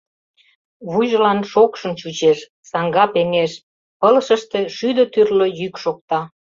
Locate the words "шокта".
5.83-6.19